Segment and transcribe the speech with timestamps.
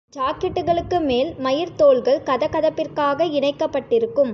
[0.09, 4.29] ஜாக்கெட்டுகளுக்கு மேல், மயிர்த் தோல்கள் கதகதப்பிற்காக இணைக்கப்பட்டிருக்கும்.